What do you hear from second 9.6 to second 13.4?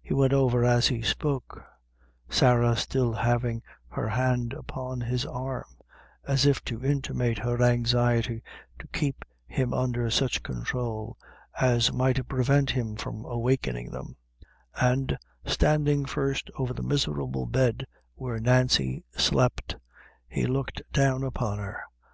under such control as might prevent him from